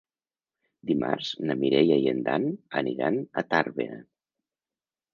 [0.91, 2.49] Dimarts na Mireia i en Dan
[2.83, 4.05] aniran a Tàrbena.